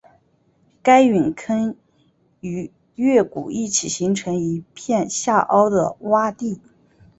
[0.81, 1.75] 该陨坑
[2.39, 6.59] 与月谷一起形成一片下凹的洼地。